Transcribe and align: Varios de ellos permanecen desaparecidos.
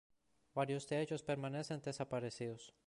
Varios 0.55 0.87
de 0.87 0.99
ellos 0.99 1.21
permanecen 1.21 1.79
desaparecidos. 1.83 2.73